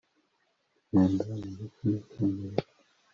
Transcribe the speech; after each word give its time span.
Nkunda 0.89 1.21
umuziki 1.31 1.83
nicyongereza 1.89 2.69